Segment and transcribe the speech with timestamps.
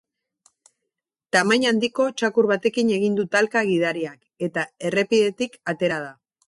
[1.37, 6.15] Tamaina handiko txakur batekin egin du talka gidariak, eta errepidetik atera da.